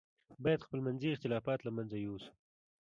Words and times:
باید 0.43 0.65
خپل 0.65 0.79
منځي 0.87 1.07
اختلافات 1.11 1.59
له 1.63 1.71
منځه 1.77 1.97
یوسو. 1.99 2.31